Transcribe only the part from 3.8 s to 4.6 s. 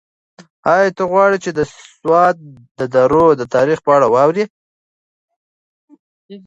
په اړه واورې؟